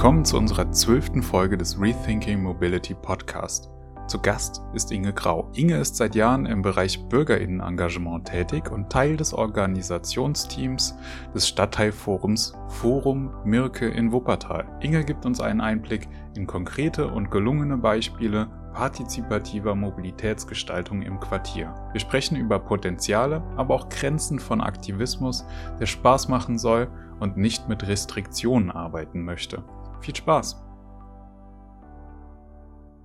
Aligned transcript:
Willkommen 0.00 0.24
zu 0.24 0.38
unserer 0.38 0.72
zwölften 0.72 1.22
Folge 1.22 1.58
des 1.58 1.78
Rethinking 1.78 2.42
Mobility 2.42 2.94
Podcast. 2.94 3.68
Zu 4.06 4.18
Gast 4.18 4.62
ist 4.72 4.90
Inge 4.92 5.12
Grau. 5.12 5.50
Inge 5.52 5.76
ist 5.76 5.96
seit 5.96 6.14
Jahren 6.14 6.46
im 6.46 6.62
Bereich 6.62 7.06
Bürgerinnenengagement 7.10 8.26
tätig 8.26 8.72
und 8.72 8.88
Teil 8.88 9.18
des 9.18 9.34
Organisationsteams 9.34 10.96
des 11.34 11.46
Stadtteilforums 11.46 12.54
Forum 12.68 13.30
Mirke 13.44 13.88
in 13.88 14.10
Wuppertal. 14.10 14.64
Inge 14.80 15.04
gibt 15.04 15.26
uns 15.26 15.38
einen 15.38 15.60
Einblick 15.60 16.08
in 16.34 16.46
konkrete 16.46 17.06
und 17.08 17.30
gelungene 17.30 17.76
Beispiele 17.76 18.48
partizipativer 18.72 19.74
Mobilitätsgestaltung 19.74 21.02
im 21.02 21.20
Quartier. 21.20 21.74
Wir 21.92 22.00
sprechen 22.00 22.38
über 22.38 22.58
Potenziale, 22.58 23.42
aber 23.58 23.74
auch 23.74 23.90
Grenzen 23.90 24.38
von 24.38 24.62
Aktivismus, 24.62 25.44
der 25.78 25.84
Spaß 25.84 26.28
machen 26.28 26.58
soll 26.58 26.88
und 27.18 27.36
nicht 27.36 27.68
mit 27.68 27.86
Restriktionen 27.86 28.70
arbeiten 28.70 29.22
möchte. 29.22 29.62
Viel 30.00 30.16
Spaß! 30.16 30.56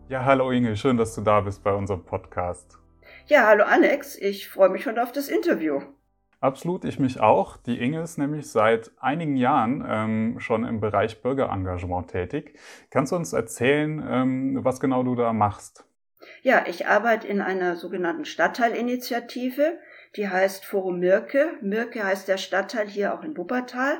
Ja, 0.07 0.23
hallo 0.23 0.51
Inge, 0.51 0.77
schön, 0.77 0.95
dass 0.95 1.13
du 1.13 1.21
da 1.21 1.41
bist 1.41 1.61
bei 1.61 1.73
unserem 1.73 2.05
Podcast. 2.05 2.79
Ja, 3.27 3.47
hallo 3.47 3.65
Alex, 3.65 4.15
ich 4.15 4.47
freue 4.47 4.69
mich 4.69 4.83
schon 4.83 4.97
auf 4.97 5.11
das 5.11 5.27
Interview. 5.27 5.81
Absolut, 6.39 6.85
ich 6.85 6.97
mich 6.97 7.19
auch. 7.19 7.57
Die 7.57 7.81
Inge 7.81 8.01
ist 8.01 8.17
nämlich 8.17 8.49
seit 8.49 8.91
einigen 8.99 9.35
Jahren 9.35 9.83
ähm, 9.85 10.39
schon 10.39 10.63
im 10.63 10.79
Bereich 10.79 11.21
Bürgerengagement 11.21 12.11
tätig. 12.11 12.57
Kannst 12.91 13.11
du 13.11 13.17
uns 13.17 13.33
erzählen, 13.33 14.01
ähm, 14.07 14.59
was 14.63 14.79
genau 14.79 15.03
du 15.03 15.15
da 15.15 15.33
machst? 15.33 15.85
Ja, 16.43 16.63
ich 16.65 16.87
arbeite 16.87 17.27
in 17.27 17.41
einer 17.41 17.75
sogenannten 17.75 18.23
Stadtteilinitiative, 18.23 19.79
die 20.15 20.29
heißt 20.29 20.65
Forum 20.65 20.99
Mirke. 20.99 21.57
Mirke 21.61 22.05
heißt 22.05 22.27
der 22.27 22.37
Stadtteil 22.37 22.87
hier 22.87 23.13
auch 23.13 23.23
in 23.23 23.35
Wuppertal. 23.35 23.97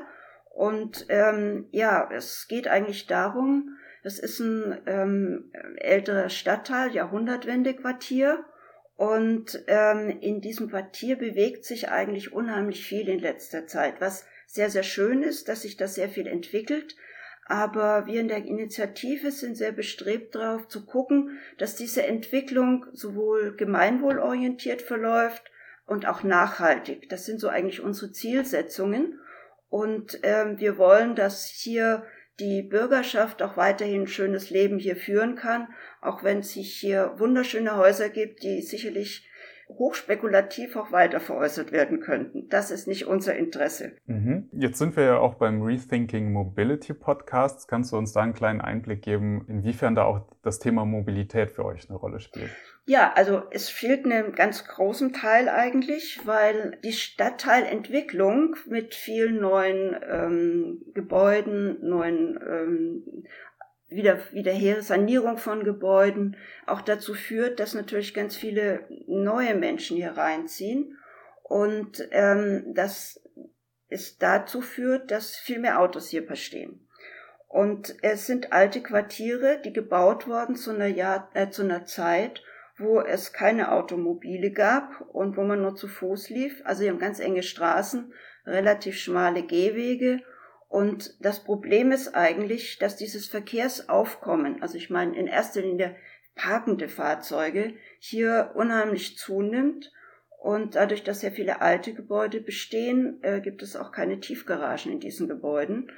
Und 0.56 1.04
ähm, 1.10 1.66
ja, 1.70 2.08
es 2.10 2.48
geht 2.48 2.66
eigentlich 2.66 3.06
darum, 3.06 3.76
es 4.02 4.18
ist 4.18 4.40
ein 4.40 4.80
ähm, 4.86 5.52
älterer 5.76 6.30
Stadtteil, 6.30 6.94
Jahrhundertwende-Quartier. 6.94 8.42
Und 8.96 9.62
ähm, 9.66 10.08
in 10.22 10.40
diesem 10.40 10.70
Quartier 10.70 11.16
bewegt 11.16 11.66
sich 11.66 11.90
eigentlich 11.90 12.32
unheimlich 12.32 12.86
viel 12.86 13.06
in 13.10 13.18
letzter 13.18 13.66
Zeit, 13.66 14.00
was 14.00 14.24
sehr, 14.46 14.70
sehr 14.70 14.82
schön 14.82 15.22
ist, 15.22 15.50
dass 15.50 15.60
sich 15.60 15.76
das 15.76 15.94
sehr 15.94 16.08
viel 16.08 16.26
entwickelt. 16.26 16.96
Aber 17.44 18.06
wir 18.06 18.22
in 18.22 18.28
der 18.28 18.38
Initiative 18.38 19.32
sind 19.32 19.58
sehr 19.58 19.72
bestrebt 19.72 20.36
darauf 20.36 20.68
zu 20.68 20.86
gucken, 20.86 21.38
dass 21.58 21.76
diese 21.76 22.06
Entwicklung 22.06 22.86
sowohl 22.94 23.54
gemeinwohlorientiert 23.56 24.80
verläuft 24.80 25.50
und 25.84 26.06
auch 26.06 26.22
nachhaltig. 26.22 27.10
Das 27.10 27.26
sind 27.26 27.40
so 27.40 27.48
eigentlich 27.48 27.82
unsere 27.82 28.10
Zielsetzungen. 28.10 29.20
Und 29.68 30.20
ähm, 30.22 30.58
wir 30.58 30.78
wollen, 30.78 31.16
dass 31.16 31.46
hier 31.46 32.04
die 32.38 32.62
Bürgerschaft 32.62 33.42
auch 33.42 33.56
weiterhin 33.56 34.02
ein 34.02 34.08
schönes 34.08 34.50
Leben 34.50 34.78
hier 34.78 34.96
führen 34.96 35.36
kann, 35.36 35.68
auch 36.00 36.22
wenn 36.22 36.40
es 36.40 36.52
sich 36.52 36.74
hier 36.74 37.14
wunderschöne 37.16 37.76
Häuser 37.76 38.10
gibt, 38.10 38.42
die 38.42 38.60
sicherlich 38.60 39.28
hochspekulativ 39.68 40.76
auch 40.76 40.92
weiter 40.92 41.20
veräußert 41.20 41.72
werden 41.72 42.00
könnten. 42.00 42.48
Das 42.48 42.70
ist 42.70 42.86
nicht 42.86 43.06
unser 43.06 43.34
Interesse. 43.34 43.92
Mhm. 44.06 44.48
Jetzt 44.52 44.78
sind 44.78 44.96
wir 44.96 45.04
ja 45.04 45.18
auch 45.18 45.34
beim 45.34 45.62
Rethinking 45.62 46.32
Mobility 46.32 46.94
Podcast. 46.94 47.68
Kannst 47.68 47.92
du 47.92 47.96
uns 47.96 48.12
da 48.12 48.20
einen 48.20 48.34
kleinen 48.34 48.60
Einblick 48.60 49.02
geben, 49.02 49.44
inwiefern 49.48 49.94
da 49.94 50.04
auch 50.04 50.20
das 50.42 50.60
Thema 50.60 50.84
Mobilität 50.84 51.50
für 51.50 51.64
euch 51.64 51.88
eine 51.88 51.98
Rolle 51.98 52.20
spielt? 52.20 52.50
Ja, 52.86 53.12
also 53.14 53.42
es 53.50 53.68
fehlt 53.68 54.04
einen 54.04 54.32
ganz 54.32 54.64
großen 54.64 55.12
Teil 55.12 55.48
eigentlich, 55.48 56.20
weil 56.24 56.78
die 56.84 56.92
Stadtteilentwicklung 56.92 58.54
mit 58.68 58.94
vielen 58.94 59.40
neuen 59.40 59.96
ähm, 60.08 60.82
Gebäuden, 60.94 61.78
neuen 61.82 62.38
ähm, 62.48 63.24
wieder, 63.88 64.18
wieder 64.32 64.82
Sanierung 64.82 65.38
von 65.38 65.64
Gebäuden 65.64 66.36
auch 66.66 66.80
dazu 66.80 67.14
führt, 67.14 67.60
dass 67.60 67.74
natürlich 67.74 68.14
ganz 68.14 68.36
viele 68.36 68.86
neue 69.06 69.54
Menschen 69.54 69.96
hier 69.96 70.12
reinziehen 70.12 70.98
und 71.42 72.08
ähm, 72.10 72.72
das 72.74 73.20
es 73.88 74.18
dazu 74.18 74.60
führt, 74.60 75.10
dass 75.10 75.36
viel 75.36 75.60
mehr 75.60 75.80
Autos 75.80 76.08
hier 76.08 76.24
verstehen. 76.24 76.86
Und 77.48 77.96
es 78.02 78.26
sind 78.26 78.52
alte 78.52 78.82
Quartiere, 78.82 79.60
die 79.64 79.72
gebaut 79.72 80.26
wurden 80.26 80.56
zu 80.56 80.72
einer, 80.72 80.88
Jahr, 80.88 81.30
äh, 81.34 81.48
zu 81.48 81.62
einer 81.62 81.84
Zeit, 81.84 82.42
wo 82.78 83.00
es 83.00 83.32
keine 83.32 83.72
Automobile 83.72 84.50
gab 84.50 85.00
und 85.12 85.36
wo 85.36 85.44
man 85.44 85.62
nur 85.62 85.76
zu 85.76 85.88
Fuß 85.88 86.28
lief. 86.30 86.60
Also 86.64 86.82
wir 86.82 86.90
haben 86.90 86.98
ganz 86.98 87.20
enge 87.20 87.42
Straßen, 87.42 88.12
relativ 88.44 88.98
schmale 88.98 89.44
Gehwege. 89.44 90.20
Und 90.68 91.14
das 91.24 91.42
Problem 91.44 91.92
ist 91.92 92.14
eigentlich, 92.14 92.78
dass 92.78 92.96
dieses 92.96 93.26
Verkehrsaufkommen, 93.26 94.62
also 94.62 94.76
ich 94.76 94.90
meine 94.90 95.16
in 95.16 95.26
erster 95.26 95.60
Linie 95.60 95.96
parkende 96.34 96.88
Fahrzeuge, 96.88 97.74
hier 97.98 98.52
unheimlich 98.54 99.16
zunimmt. 99.16 99.92
Und 100.42 100.76
dadurch, 100.76 101.02
dass 101.02 101.20
sehr 101.20 101.32
viele 101.32 101.60
alte 101.60 101.92
Gebäude 101.92 102.40
bestehen, 102.40 103.18
äh, 103.22 103.40
gibt 103.40 103.62
es 103.62 103.74
auch 103.74 103.90
keine 103.90 104.20
Tiefgaragen 104.20 104.92
in 104.92 105.00
diesen 105.00 105.28
Gebäuden. 105.28 105.90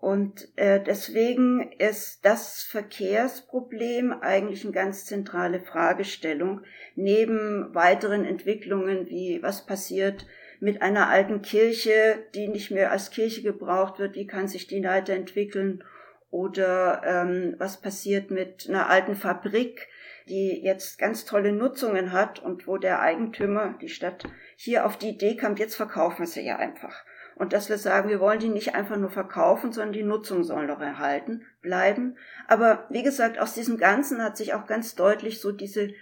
Und 0.00 0.48
äh, 0.56 0.80
deswegen 0.82 1.72
ist 1.72 2.24
das 2.24 2.62
Verkehrsproblem 2.62 4.12
eigentlich 4.12 4.64
eine 4.64 4.72
ganz 4.72 5.06
zentrale 5.06 5.60
Fragestellung, 5.60 6.62
neben 6.94 7.74
weiteren 7.74 8.24
Entwicklungen 8.24 9.08
wie 9.08 9.42
was 9.42 9.66
passiert 9.66 10.26
mit 10.60 10.82
einer 10.82 11.08
alten 11.08 11.42
Kirche, 11.42 12.18
die 12.34 12.48
nicht 12.48 12.70
mehr 12.70 12.90
als 12.90 13.10
Kirche 13.10 13.42
gebraucht 13.42 13.98
wird, 13.98 14.14
wie 14.14 14.26
kann 14.26 14.48
sich 14.48 14.66
die 14.66 14.82
weiterentwickeln 14.82 15.84
oder 16.30 17.02
ähm, 17.04 17.54
was 17.58 17.80
passiert 17.80 18.30
mit 18.30 18.66
einer 18.68 18.88
alten 18.88 19.16
Fabrik, 19.16 19.88
die 20.28 20.62
jetzt 20.62 20.98
ganz 20.98 21.24
tolle 21.24 21.52
Nutzungen 21.52 22.12
hat 22.12 22.38
und 22.40 22.66
wo 22.66 22.76
der 22.76 23.00
Eigentümer, 23.00 23.78
die 23.80 23.88
Stadt, 23.88 24.24
hier 24.56 24.84
auf 24.84 24.98
die 24.98 25.10
Idee 25.10 25.36
kommt, 25.36 25.58
jetzt 25.58 25.76
verkaufen 25.76 26.20
wir 26.20 26.26
sie 26.26 26.44
ja 26.44 26.56
einfach 26.56 27.04
und 27.38 27.52
dass 27.52 27.68
wir 27.68 27.78
sagen, 27.78 28.08
wir 28.08 28.20
wollen 28.20 28.40
die 28.40 28.48
nicht 28.48 28.74
einfach 28.74 28.96
nur 28.96 29.10
verkaufen, 29.10 29.72
sondern 29.72 29.92
die 29.92 30.02
Nutzung 30.02 30.42
soll 30.42 30.66
noch 30.66 30.80
erhalten 30.80 31.46
bleiben. 31.62 32.16
Aber 32.48 32.86
wie 32.90 33.02
gesagt, 33.02 33.38
aus 33.38 33.54
diesem 33.54 33.78
Ganzen 33.78 34.22
hat 34.22 34.36
sich 34.36 34.54
auch 34.54 34.66
ganz 34.66 34.96
deutlich 34.96 35.40
so 35.40 35.52
diese 35.52 35.92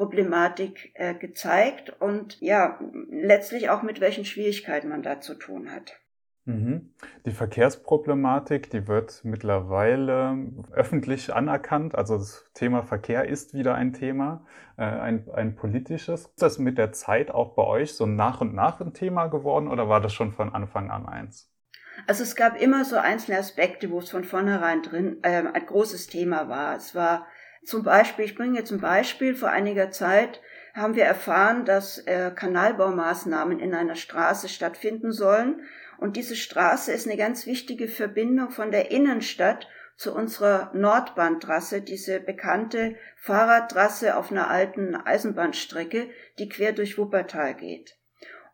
Verkehrsproblematik 0.00 0.92
äh, 0.94 1.14
gezeigt 1.14 1.90
und 2.00 2.40
ja, 2.40 2.78
letztlich 3.10 3.68
auch 3.68 3.82
mit 3.82 4.00
welchen 4.00 4.24
Schwierigkeiten 4.24 4.88
man 4.88 5.02
da 5.02 5.20
zu 5.20 5.34
tun 5.34 5.70
hat. 5.70 6.00
Mhm. 6.46 6.94
Die 7.26 7.32
Verkehrsproblematik, 7.32 8.70
die 8.70 8.88
wird 8.88 9.20
mittlerweile 9.24 10.38
öffentlich 10.72 11.34
anerkannt. 11.34 11.94
Also 11.94 12.16
das 12.16 12.50
Thema 12.54 12.82
Verkehr 12.82 13.28
ist 13.28 13.52
wieder 13.52 13.74
ein 13.74 13.92
Thema, 13.92 14.46
äh, 14.78 14.84
ein, 14.84 15.28
ein 15.34 15.54
politisches. 15.54 16.26
Ist 16.26 16.42
das 16.42 16.58
mit 16.58 16.78
der 16.78 16.92
Zeit 16.92 17.30
auch 17.30 17.54
bei 17.54 17.64
euch 17.64 17.94
so 17.94 18.06
nach 18.06 18.40
und 18.40 18.54
nach 18.54 18.80
ein 18.80 18.94
Thema 18.94 19.26
geworden 19.26 19.68
oder 19.68 19.88
war 19.88 20.00
das 20.00 20.14
schon 20.14 20.32
von 20.32 20.54
Anfang 20.54 20.90
an 20.90 21.06
eins? 21.06 21.52
Also 22.06 22.22
es 22.22 22.34
gab 22.34 22.58
immer 22.58 22.86
so 22.86 22.96
einzelne 22.96 23.38
Aspekte, 23.38 23.90
wo 23.90 23.98
es 23.98 24.10
von 24.10 24.24
vornherein 24.24 24.82
drin 24.82 25.18
äh, 25.22 25.42
ein 25.52 25.66
großes 25.66 26.06
Thema 26.06 26.48
war. 26.48 26.74
Es 26.74 26.94
war 26.94 27.26
zum 27.64 27.82
Beispiel, 27.82 28.24
ich 28.24 28.34
bringe 28.34 28.58
jetzt 28.58 28.72
ein 28.72 28.80
Beispiel, 28.80 29.34
vor 29.34 29.50
einiger 29.50 29.90
Zeit 29.90 30.40
haben 30.74 30.94
wir 30.94 31.04
erfahren, 31.04 31.64
dass 31.64 31.98
äh, 31.98 32.30
Kanalbaumaßnahmen 32.34 33.58
in 33.58 33.74
einer 33.74 33.96
Straße 33.96 34.48
stattfinden 34.48 35.12
sollen 35.12 35.62
und 35.98 36.16
diese 36.16 36.36
Straße 36.36 36.92
ist 36.92 37.06
eine 37.06 37.18
ganz 37.18 37.46
wichtige 37.46 37.86
Verbindung 37.86 38.50
von 38.50 38.70
der 38.70 38.90
Innenstadt 38.90 39.68
zu 39.96 40.14
unserer 40.14 40.70
Nordbahntrasse, 40.72 41.82
diese 41.82 42.20
bekannte 42.20 42.96
Fahrradtrasse 43.16 44.16
auf 44.16 44.30
einer 44.30 44.48
alten 44.48 44.96
Eisenbahnstrecke, 44.96 46.08
die 46.38 46.48
quer 46.48 46.72
durch 46.72 46.96
Wuppertal 46.96 47.54
geht. 47.54 47.99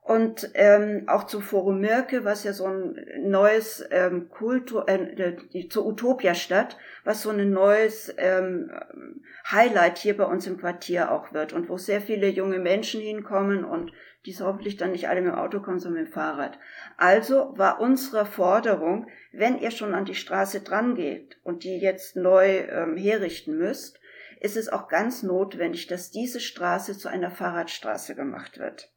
Und 0.07 0.53
ähm, 0.55 1.03
auch 1.09 1.25
zu 1.25 1.41
Forum 1.41 1.81
Mirke, 1.81 2.25
was 2.25 2.45
ja 2.45 2.53
so 2.53 2.67
ein 2.67 2.97
neues 3.23 3.85
ähm, 3.91 4.29
Kultur, 4.29 4.89
äh, 4.89 5.37
die, 5.53 5.69
zur 5.69 5.85
Utopia-Stadt, 5.85 6.77
was 7.03 7.23
so 7.23 7.31
ein 7.31 7.51
neues 7.51 8.15
ähm, 8.17 8.71
Highlight 9.51 9.99
hier 9.99 10.17
bei 10.17 10.23
uns 10.23 10.47
im 10.47 10.59
Quartier 10.59 11.11
auch 11.11 11.33
wird 11.33 11.53
und 11.53 11.69
wo 11.69 11.77
sehr 11.77 12.01
viele 12.01 12.29
junge 12.29 12.61
Menschen 12.61 13.01
hinkommen 13.01 13.65
und 13.65 13.91
die 14.27 14.37
hoffentlich 14.39 14.77
dann 14.77 14.93
nicht 14.93 15.09
alle 15.09 15.23
mit 15.23 15.33
dem 15.33 15.39
Auto 15.41 15.59
kommen, 15.59 15.81
sondern 15.81 16.05
mit 16.05 16.13
dem 16.13 16.15
Fahrrad. 16.15 16.57
Also 16.97 17.55
war 17.57 17.81
unsere 17.81 18.27
Forderung, 18.27 19.09
wenn 19.33 19.59
ihr 19.59 19.73
schon 19.73 19.93
an 19.93 20.05
die 20.05 20.15
Straße 20.15 20.61
dran 20.61 20.95
geht 20.95 21.37
und 21.43 21.65
die 21.65 21.81
jetzt 21.81 22.15
neu 22.15 22.59
ähm, 22.59 22.97
herrichten 22.97 23.59
müsst, 23.59 23.99
ist 24.39 24.57
es 24.57 24.69
auch 24.69 24.87
ganz 24.87 25.25
notwendig, 25.25 25.89
dass 25.89 26.13
diese 26.13 26.39
Straße 26.39 26.97
zu 26.97 27.09
einer 27.09 27.33
Fahrradstraße 27.33 28.15
gemacht 28.15 28.61
wird. 28.61 28.93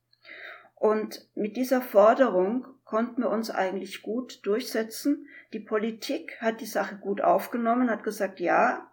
Und 0.79 1.27
mit 1.35 1.55
dieser 1.55 1.81
Forderung 1.81 2.65
konnten 2.83 3.21
wir 3.21 3.29
uns 3.29 3.51
eigentlich 3.51 4.01
gut 4.01 4.45
durchsetzen. 4.45 5.27
Die 5.53 5.59
Politik 5.59 6.37
hat 6.41 6.59
die 6.59 6.65
Sache 6.65 6.95
gut 6.95 7.21
aufgenommen, 7.21 7.91
hat 7.91 8.03
gesagt, 8.03 8.39
ja, 8.39 8.89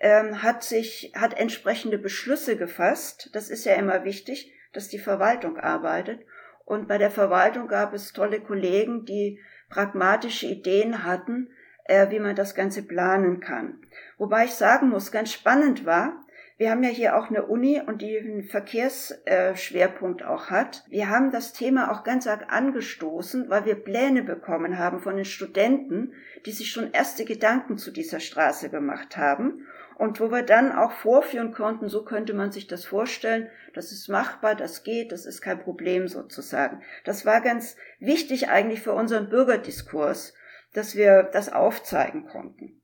ähm, 0.00 0.42
hat 0.42 0.64
sich, 0.64 1.12
hat 1.14 1.38
entsprechende 1.38 1.98
Beschlüsse 1.98 2.56
gefasst. 2.56 3.30
Das 3.32 3.50
ist 3.50 3.64
ja 3.64 3.74
immer 3.74 4.04
wichtig 4.04 4.52
dass 4.76 4.88
die 4.88 4.98
Verwaltung 4.98 5.56
arbeitet. 5.58 6.20
Und 6.64 6.86
bei 6.86 6.98
der 6.98 7.10
Verwaltung 7.10 7.66
gab 7.66 7.94
es 7.94 8.12
tolle 8.12 8.40
Kollegen, 8.40 9.04
die 9.04 9.40
pragmatische 9.68 10.46
Ideen 10.46 11.04
hatten, 11.04 11.50
äh, 11.84 12.10
wie 12.10 12.20
man 12.20 12.36
das 12.36 12.54
Ganze 12.54 12.82
planen 12.82 13.40
kann. 13.40 13.80
Wobei 14.18 14.44
ich 14.44 14.54
sagen 14.54 14.90
muss, 14.90 15.10
ganz 15.10 15.32
spannend 15.32 15.86
war, 15.86 16.25
wir 16.58 16.70
haben 16.70 16.82
ja 16.82 16.88
hier 16.88 17.16
auch 17.16 17.28
eine 17.28 17.44
Uni 17.44 17.82
und 17.84 18.00
die 18.00 18.18
einen 18.18 18.44
Verkehrsschwerpunkt 18.44 20.24
auch 20.24 20.50
hat. 20.50 20.84
Wir 20.88 21.10
haben 21.10 21.30
das 21.30 21.52
Thema 21.52 21.92
auch 21.92 22.02
ganz 22.02 22.26
arg 22.26 22.50
angestoßen, 22.50 23.50
weil 23.50 23.66
wir 23.66 23.74
Pläne 23.74 24.22
bekommen 24.22 24.78
haben 24.78 25.00
von 25.00 25.16
den 25.16 25.26
Studenten, 25.26 26.14
die 26.46 26.52
sich 26.52 26.70
schon 26.70 26.92
erste 26.92 27.24
Gedanken 27.26 27.76
zu 27.76 27.90
dieser 27.90 28.20
Straße 28.20 28.70
gemacht 28.70 29.16
haben 29.18 29.66
und 29.98 30.20
wo 30.20 30.30
wir 30.30 30.42
dann 30.42 30.72
auch 30.72 30.92
vorführen 30.92 31.52
konnten, 31.52 31.88
so 31.88 32.04
könnte 32.04 32.34
man 32.34 32.52
sich 32.52 32.66
das 32.66 32.84
vorstellen, 32.84 33.48
das 33.74 33.92
ist 33.92 34.08
machbar, 34.08 34.54
das 34.54 34.82
geht, 34.82 35.12
das 35.12 35.26
ist 35.26 35.40
kein 35.40 35.58
Problem 35.58 36.08
sozusagen. 36.08 36.82
Das 37.04 37.24
war 37.26 37.40
ganz 37.40 37.76
wichtig 37.98 38.48
eigentlich 38.48 38.80
für 38.80 38.92
unseren 38.92 39.28
Bürgerdiskurs, 39.28 40.34
dass 40.72 40.96
wir 40.96 41.22
das 41.22 41.52
aufzeigen 41.52 42.26
konnten. 42.26 42.82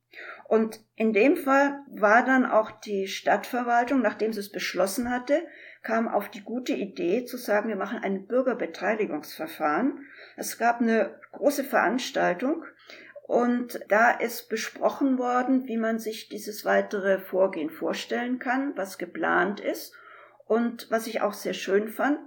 Und 0.52 0.80
in 0.96 1.14
dem 1.14 1.38
Fall 1.38 1.80
war 1.88 2.26
dann 2.26 2.44
auch 2.44 2.72
die 2.72 3.08
Stadtverwaltung, 3.08 4.02
nachdem 4.02 4.34
sie 4.34 4.40
es 4.40 4.52
beschlossen 4.52 5.08
hatte, 5.08 5.46
kam 5.82 6.08
auf 6.08 6.28
die 6.28 6.42
gute 6.42 6.74
Idee 6.74 7.24
zu 7.24 7.38
sagen, 7.38 7.70
wir 7.70 7.76
machen 7.76 8.00
ein 8.02 8.26
Bürgerbeteiligungsverfahren. 8.26 10.04
Es 10.36 10.58
gab 10.58 10.82
eine 10.82 11.18
große 11.32 11.64
Veranstaltung 11.64 12.66
und 13.22 13.80
da 13.88 14.10
ist 14.10 14.50
besprochen 14.50 15.16
worden, 15.16 15.68
wie 15.68 15.78
man 15.78 15.98
sich 15.98 16.28
dieses 16.28 16.66
weitere 16.66 17.18
Vorgehen 17.18 17.70
vorstellen 17.70 18.38
kann, 18.38 18.76
was 18.76 18.98
geplant 18.98 19.58
ist. 19.58 19.94
Und 20.44 20.90
was 20.90 21.06
ich 21.06 21.22
auch 21.22 21.32
sehr 21.32 21.54
schön 21.54 21.88
fand, 21.88 22.18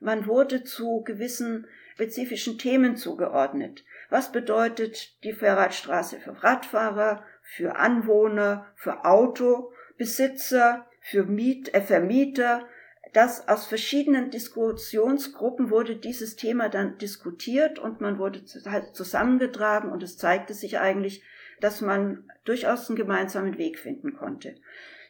man 0.00 0.26
wurde 0.26 0.64
zu 0.64 1.02
gewissen 1.02 1.66
spezifischen 1.92 2.56
Themen 2.56 2.96
zugeordnet. 2.96 3.84
Was 4.08 4.32
bedeutet 4.32 5.22
die 5.22 5.34
Fahrradstraße 5.34 6.18
für 6.18 6.42
Radfahrer? 6.42 7.22
Für 7.44 7.76
Anwohner, 7.76 8.66
für 8.74 9.04
Autobesitzer, 9.04 10.86
für 11.00 11.24
Miet, 11.24 11.72
äh, 11.74 11.82
Vermieter. 11.82 12.66
Das 13.12 13.46
aus 13.46 13.66
verschiedenen 13.66 14.30
Diskussionsgruppen 14.30 15.70
wurde 15.70 15.94
dieses 15.94 16.34
Thema 16.34 16.68
dann 16.68 16.98
diskutiert 16.98 17.78
und 17.78 18.00
man 18.00 18.18
wurde 18.18 18.42
halt 18.66 18.96
zusammengetragen 18.96 19.92
und 19.92 20.02
es 20.02 20.18
zeigte 20.18 20.54
sich 20.54 20.80
eigentlich, 20.80 21.22
dass 21.60 21.80
man 21.80 22.28
durchaus 22.44 22.88
einen 22.88 22.96
gemeinsamen 22.96 23.56
Weg 23.56 23.78
finden 23.78 24.16
konnte. 24.16 24.56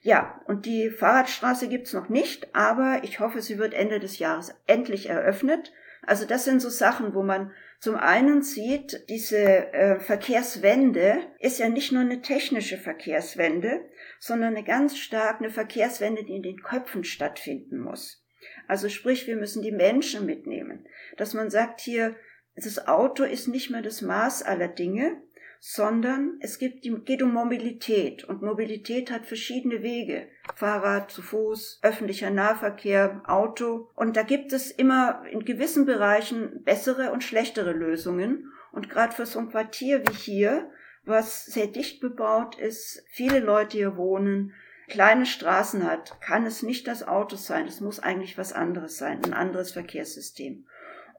Ja, 0.03 0.39
und 0.47 0.67
die 0.67 0.91
Fahrradstraße 0.91 1.69
gibt's 1.69 1.95
noch 1.95 2.11
nicht, 2.11 2.55
aber 2.55 3.01
ich 3.05 3.21
hoffe, 3.21 3.41
sie 3.41 3.59
wird 3.59 3.73
Ende 3.73 4.01
des 4.01 4.19
Jahres 4.19 4.55
endlich 4.67 5.09
eröffnet. 5.09 5.73
Also 6.03 6.27
das 6.27 6.45
sind 6.45 6.61
so 6.61 6.69
Sachen, 6.69 7.15
wo 7.15 7.23
man 7.23 7.53
zum 7.85 7.97
einen 7.97 8.41
sieht, 8.41 9.05
diese 9.11 9.37
äh, 9.75 10.01
Verkehrswende 10.01 11.19
ist 11.39 11.59
ja 11.59 11.69
nicht 11.69 11.93
nur 11.93 12.01
eine 12.01 12.23
technische 12.23 12.79
Verkehrswende, 12.79 13.85
sondern 14.19 14.57
eine 14.57 14.65
ganz 14.65 14.97
stark 14.97 15.41
eine 15.41 15.51
Verkehrswende, 15.51 16.25
die 16.25 16.35
in 16.35 16.43
den 16.43 16.63
Köpfen 16.63 17.05
stattfinden 17.05 17.79
muss. 17.79 18.25
Also 18.69 18.89
sprich, 18.89 19.27
wir 19.27 19.37
müssen 19.37 19.61
die 19.61 19.71
Menschen 19.71 20.25
mitnehmen. 20.25 20.87
Dass 21.19 21.35
man 21.35 21.51
sagt 21.51 21.83
hier, 21.83 22.17
das 22.57 22.89
Auto 22.89 23.23
ist 23.23 23.49
nicht 23.49 23.69
mehr 23.69 23.83
das 23.83 24.01
Maß 24.01 24.45
aller 24.45 24.69
Dinge, 24.69 25.23
sondern 25.67 26.37
es 26.41 26.59
gibt, 26.59 26.83
geht 26.83 27.23
um 27.23 27.33
Mobilität 27.33 28.23
und 28.25 28.43
Mobilität 28.43 29.11
hat 29.11 29.25
verschiedene 29.25 29.83
Wege. 29.83 30.29
Fahrrad, 30.55 31.11
zu 31.11 31.23
Fuß, 31.23 31.79
öffentlicher 31.81 32.29
Nahverkehr, 32.29 33.23
Auto. 33.27 33.89
Und 33.95 34.19
da 34.19 34.25
gibt 34.25 34.53
es 34.53 34.71
immer 34.71 35.25
in 35.31 35.47
gewissen 35.47 35.87
Bereichen 35.87 36.63
bessere 36.65 37.13
und 37.13 37.25
schlechtere 37.25 37.73
Lösungen. 37.73 38.53
Und 38.73 38.91
gerade 38.91 39.15
für 39.15 39.25
so 39.25 39.39
ein 39.39 39.49
Quartier 39.49 40.07
wie 40.07 40.13
hier, 40.13 40.71
was 41.07 41.47
sehr 41.47 41.69
dicht 41.69 41.99
bebaut 41.99 42.57
ist, 42.59 43.03
viele 43.09 43.39
Leute 43.41 43.79
hier 43.79 43.97
wohnen, 43.97 44.53
kleine 44.89 45.25
Straßen 45.25 45.91
hat, 45.91 46.21
kann 46.21 46.45
es 46.45 46.63
nicht 46.63 46.87
das 46.87 47.09
Auto 47.09 47.37
sein. 47.37 47.67
Es 47.67 47.81
muss 47.81 48.01
eigentlich 48.01 48.37
was 48.37 48.53
anderes 48.53 48.99
sein, 48.99 49.25
ein 49.25 49.33
anderes 49.33 49.73
Verkehrssystem 49.73 50.67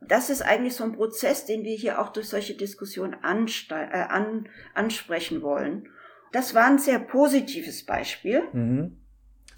das 0.08 0.30
ist 0.30 0.42
eigentlich 0.42 0.76
so 0.76 0.84
ein 0.84 0.94
Prozess, 0.94 1.46
den 1.46 1.64
wir 1.64 1.76
hier 1.76 2.00
auch 2.00 2.10
durch 2.10 2.28
solche 2.30 2.56
Diskussionen 2.56 3.14
äh, 3.14 3.74
an, 3.74 4.48
ansprechen 4.74 5.42
wollen. 5.42 5.90
Das 6.32 6.54
war 6.54 6.66
ein 6.66 6.80
sehr 6.80 7.00
positives 7.00 7.86
Beispiel. 7.86 8.44
Mhm. 8.52 8.98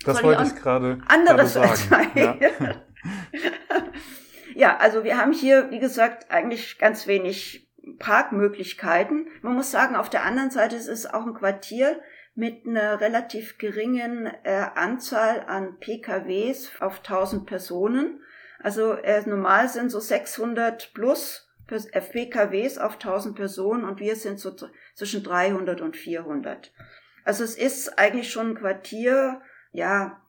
Das 0.06 0.24
wollte 0.24 0.44
ich 0.44 0.56
gerade 0.56 1.00
anderes 1.08 1.54
sagen. 1.54 2.12
Ja. 2.16 2.38
ja, 4.56 4.78
also 4.78 5.04
wir 5.04 5.18
haben 5.18 5.34
hier, 5.34 5.72
wie 5.72 5.80
gesagt, 5.80 6.30
eigentlich 6.30 6.78
ganz 6.78 7.08
wenig 7.08 7.68
Parkmöglichkeiten. 8.00 9.28
Man 9.42 9.56
muss 9.56 9.72
sagen, 9.72 9.96
auf 9.96 10.10
der 10.10 10.24
anderen 10.24 10.52
Seite 10.52 10.76
ist 10.76 10.88
es 10.88 11.06
auch 11.06 11.26
ein 11.26 11.34
Quartier 11.34 12.00
mit 12.36 12.68
einer 12.68 13.02
relativ 13.02 13.58
geringen 13.58 14.30
äh, 14.44 14.66
Anzahl 14.76 15.44
an 15.48 15.80
PKWs 15.80 16.72
auf 16.80 17.00
1000 17.00 17.48
Personen. 17.48 18.22
Also 18.68 18.92
äh, 18.92 19.22
normal 19.26 19.70
sind 19.70 19.92
so 19.92 20.02
600 20.02 20.94
plus 20.94 21.50
FPKWs 21.70 22.78
auf 22.78 22.96
1000 22.96 23.34
Personen 23.34 23.86
und 23.86 24.02
wir 24.02 24.18
sind 24.18 24.42
so 24.42 24.54
zwischen 24.94 25.24
300 25.24 25.80
und 25.80 25.96
400. 25.96 26.74
Also 27.24 27.46
es 27.46 27.58
ist 27.58 27.98
eigentlich 27.98 28.30
schon 28.30 28.50
ein 28.50 28.56
Quartier, 28.56 29.40
ja, 29.72 30.22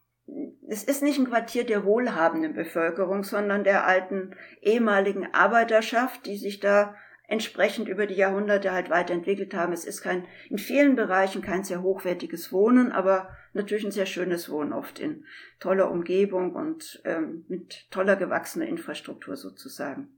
es 0.69 0.85
ist 0.85 1.03
nicht 1.03 1.19
ein 1.19 1.27
Quartier 1.27 1.67
der 1.67 1.85
wohlhabenden 1.85 2.55
Bevölkerung, 2.55 3.25
sondern 3.25 3.65
der 3.65 3.85
alten 3.89 4.37
ehemaligen 4.63 5.35
Arbeiterschaft, 5.35 6.25
die 6.25 6.37
sich 6.37 6.61
da 6.61 6.95
entsprechend 7.29 7.89
über 7.89 8.07
die 8.07 8.15
Jahrhunderte 8.15 8.73
halt 8.73 8.91
weiterentwickelt 8.91 9.55
haben. 9.55 9.73
Es 9.73 9.85
ist 9.85 10.01
kein, 10.01 10.27
in 10.49 10.59
vielen 10.59 10.97
Bereichen 10.97 11.43
kein 11.43 11.63
sehr 11.63 11.83
hochwertiges 11.83 12.53
Wohnen, 12.53 12.91
aber 12.91 13.29
natürlich 13.53 13.85
ein 13.85 13.93
sehr 13.93 14.07
schönes 14.07 14.51
Wohnen, 14.51 14.73
oft 14.73 14.99
in 14.99 15.25
toller 15.61 15.91
Umgebung 15.91 16.55
und 16.55 17.01
ähm, 17.05 17.45
mit 17.49 17.91
toller 17.91 18.17
gewachsener 18.17 18.67
Infrastruktur 18.67 19.37
sozusagen. 19.37 20.09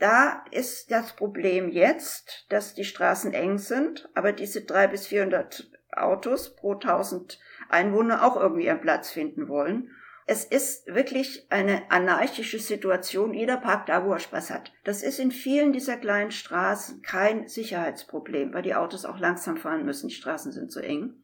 Da 0.00 0.44
ist 0.50 0.90
das 0.90 1.14
Problem 1.14 1.70
jetzt, 1.70 2.46
dass 2.48 2.74
die 2.74 2.84
Straßen 2.84 3.32
eng 3.32 3.58
sind, 3.58 4.08
aber 4.14 4.32
diese 4.32 4.64
drei 4.64 4.88
bis 4.88 5.06
vierhundert 5.06 5.70
Autos 5.92 6.56
pro 6.56 6.74
tausend 6.74 7.38
Einwohner 7.68 8.24
auch 8.24 8.36
irgendwie 8.36 8.64
ihren 8.64 8.80
Platz 8.80 9.10
finden 9.10 9.48
wollen. 9.48 9.90
Es 10.30 10.44
ist 10.44 10.86
wirklich 10.86 11.44
eine 11.50 11.90
anarchische 11.90 12.60
Situation. 12.60 13.34
Jeder 13.34 13.56
parkt 13.56 13.88
da, 13.88 14.06
wo 14.06 14.12
er 14.12 14.20
Spaß 14.20 14.52
hat. 14.52 14.72
Das 14.84 15.02
ist 15.02 15.18
in 15.18 15.32
vielen 15.32 15.72
dieser 15.72 15.96
kleinen 15.96 16.30
Straßen 16.30 17.02
kein 17.02 17.48
Sicherheitsproblem, 17.48 18.54
weil 18.54 18.62
die 18.62 18.76
Autos 18.76 19.04
auch 19.04 19.18
langsam 19.18 19.56
fahren 19.56 19.84
müssen. 19.84 20.06
Die 20.06 20.14
Straßen 20.14 20.52
sind 20.52 20.70
so 20.70 20.78
eng. 20.78 21.14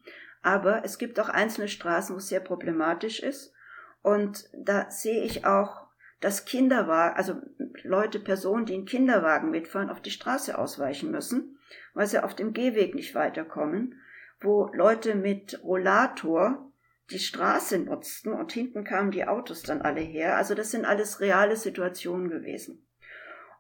Aber 0.43 0.85
es 0.85 0.99
gibt 0.99 1.21
auch 1.21 1.29
einzelne 1.29 1.69
Straßen, 1.69 2.17
wo 2.17 2.19
es 2.19 2.27
sehr 2.27 2.41
problematisch 2.41 3.21
ist. 3.21 3.53
Und 4.03 4.51
da 4.53 4.91
sehe 4.91 5.23
ich 5.23 5.47
auch, 5.47 5.87
dass 6.21 6.45
Kinderwagen, 6.45 7.17
also 7.17 7.37
Leute, 7.85 8.19
Personen, 8.19 8.67
die 8.67 8.75
in 8.75 8.87
Kinderwagen 8.87 9.53
mitfahren, 9.53 9.89
auf 9.89 10.01
die 10.01 10.11
Straße 10.11 10.59
ausweichen 10.59 11.13
müssen, 11.13 11.61
weil 11.95 12.09
sie 12.09 12.25
auf 12.25 12.35
dem 12.35 12.53
Gehweg 12.53 12.97
nicht 12.97 13.15
weiterkommen, 13.15 14.01
wo 14.41 14.69
Leute 14.75 15.15
mit 15.15 15.63
Rollator 15.63 16.66
die 17.11 17.19
Straße 17.19 17.79
nutzten 17.79 18.33
und 18.33 18.53
hinten 18.53 18.85
kamen 18.85 19.11
die 19.11 19.27
Autos 19.27 19.63
dann 19.63 19.83
alle 19.83 20.01
her. 20.01 20.37
Also 20.37 20.55
das 20.55 20.71
sind 20.71 20.85
alles 20.85 21.21
reale 21.21 21.57
Situationen 21.57 22.29
gewesen. 22.29 22.87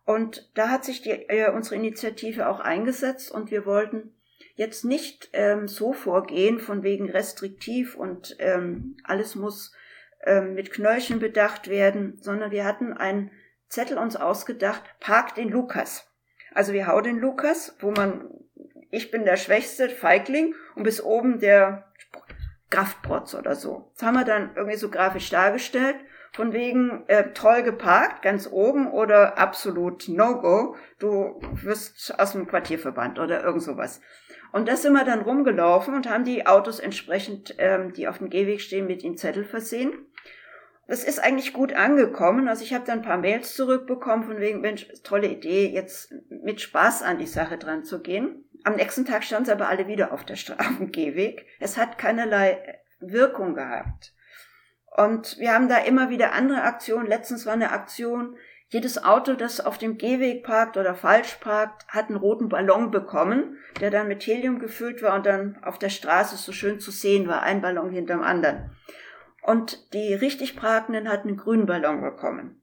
Und 0.04 0.50
da 0.54 0.68
hat 0.68 0.84
sich 0.84 1.02
die, 1.02 1.10
äh, 1.10 1.50
unsere 1.50 1.76
Initiative 1.76 2.48
auch 2.48 2.60
eingesetzt 2.60 3.30
und 3.30 3.50
wir 3.50 3.66
wollten 3.66 4.14
jetzt 4.54 4.84
nicht 4.84 5.28
ähm, 5.32 5.68
so 5.68 5.92
vorgehen, 5.92 6.58
von 6.58 6.82
wegen 6.82 7.10
restriktiv 7.10 7.96
und 7.96 8.36
ähm, 8.38 8.96
alles 9.04 9.34
muss 9.34 9.72
ähm, 10.24 10.54
mit 10.54 10.72
Knöllchen 10.72 11.18
bedacht 11.18 11.68
werden, 11.68 12.18
sondern 12.20 12.50
wir 12.50 12.64
hatten 12.64 12.92
einen 12.92 13.30
Zettel 13.68 13.98
uns 13.98 14.16
ausgedacht, 14.16 14.82
park 15.00 15.34
den 15.34 15.48
Lukas. 15.48 16.08
Also 16.54 16.72
wir 16.72 16.86
hau 16.86 17.00
den 17.00 17.18
Lukas, 17.18 17.76
wo 17.80 17.90
man, 17.90 18.30
ich 18.90 19.10
bin 19.10 19.24
der 19.24 19.36
schwächste 19.36 19.90
Feigling 19.90 20.54
und 20.74 20.84
bis 20.84 21.02
oben 21.02 21.38
der 21.40 21.92
Kraftprotz 22.76 23.34
oder 23.34 23.54
so. 23.54 23.90
Das 23.94 24.06
haben 24.06 24.16
wir 24.16 24.24
dann 24.24 24.50
irgendwie 24.54 24.76
so 24.76 24.90
grafisch 24.90 25.30
dargestellt 25.30 25.96
von 26.32 26.52
wegen 26.52 27.04
äh, 27.06 27.32
toll 27.32 27.62
geparkt, 27.62 28.20
ganz 28.20 28.46
oben 28.50 28.90
oder 28.90 29.38
absolut 29.38 30.06
No-Go, 30.08 30.76
du 30.98 31.40
wirst 31.54 32.18
aus 32.20 32.32
dem 32.32 32.46
Quartier 32.46 32.78
verbannt 32.78 33.18
oder 33.18 33.42
irgend 33.42 33.62
sowas. 33.62 34.02
Und 34.52 34.68
das 34.68 34.82
sind 34.82 34.92
wir 34.92 35.04
dann 35.04 35.22
rumgelaufen 35.22 35.94
und 35.94 36.10
haben 36.10 36.24
die 36.24 36.46
Autos 36.46 36.78
entsprechend, 36.78 37.54
ähm, 37.56 37.94
die 37.94 38.06
auf 38.06 38.18
dem 38.18 38.28
Gehweg 38.28 38.60
stehen, 38.60 38.86
mit 38.86 39.02
den 39.02 39.16
Zettel 39.16 39.44
versehen. 39.44 39.92
Das 40.86 41.02
ist 41.02 41.18
eigentlich 41.18 41.54
gut 41.54 41.72
angekommen. 41.72 42.48
Also 42.48 42.62
ich 42.62 42.74
habe 42.74 42.84
dann 42.84 42.98
ein 42.98 43.04
paar 43.04 43.16
Mails 43.16 43.54
zurückbekommen 43.54 44.24
von 44.24 44.38
wegen, 44.38 44.60
Mensch, 44.60 44.86
tolle 45.02 45.28
Idee, 45.28 45.68
jetzt 45.68 46.14
mit 46.28 46.60
Spaß 46.60 47.02
an 47.02 47.18
die 47.18 47.26
Sache 47.26 47.56
dran 47.56 47.82
zu 47.82 48.02
gehen. 48.02 48.44
Am 48.66 48.74
nächsten 48.74 49.04
Tag 49.04 49.22
standen 49.22 49.44
sie 49.46 49.52
aber 49.52 49.68
alle 49.68 49.86
wieder 49.86 50.10
auf 50.12 50.24
der 50.24 50.34
Straße, 50.34 50.60
auf 50.60 50.76
dem 50.78 50.90
Gehweg. 50.90 51.46
Es 51.60 51.76
hat 51.76 51.98
keinerlei 51.98 52.80
Wirkung 52.98 53.54
gehabt. 53.54 54.12
Und 54.96 55.38
wir 55.38 55.54
haben 55.54 55.68
da 55.68 55.78
immer 55.78 56.10
wieder 56.10 56.32
andere 56.32 56.62
Aktionen. 56.62 57.06
Letztens 57.06 57.46
war 57.46 57.52
eine 57.52 57.70
Aktion 57.70 58.36
Jedes 58.68 59.04
Auto, 59.04 59.34
das 59.34 59.60
auf 59.60 59.78
dem 59.78 59.96
Gehweg 59.96 60.42
parkt 60.42 60.76
oder 60.76 60.96
falsch 60.96 61.36
parkt, 61.36 61.86
hat 61.86 62.08
einen 62.08 62.18
roten 62.18 62.48
Ballon 62.48 62.90
bekommen, 62.90 63.56
der 63.80 63.92
dann 63.92 64.08
mit 64.08 64.26
Helium 64.26 64.58
gefüllt 64.58 65.02
war 65.02 65.14
und 65.14 65.24
dann 65.24 65.62
auf 65.62 65.78
der 65.78 65.88
Straße 65.88 66.36
so 66.36 66.50
schön 66.50 66.80
zu 66.80 66.90
sehen 66.90 67.28
war, 67.28 67.44
ein 67.44 67.60
Ballon 67.60 67.90
hinterm 67.90 68.22
anderen. 68.22 68.76
Und 69.42 69.94
die 69.94 70.14
richtig 70.14 70.56
Parkenden 70.56 71.08
hatten 71.08 71.28
einen 71.28 71.36
grünen 71.36 71.66
Ballon 71.66 72.00
bekommen. 72.00 72.60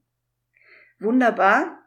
Wunderbar, 1.00 1.78